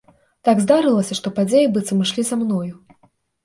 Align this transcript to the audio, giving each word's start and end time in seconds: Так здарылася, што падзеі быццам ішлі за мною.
Так 0.47 0.61
здарылася, 0.63 1.19
што 1.21 1.33
падзеі 1.37 1.69
быццам 1.77 2.03
ішлі 2.09 2.23
за 2.33 2.43
мною. 2.43 2.67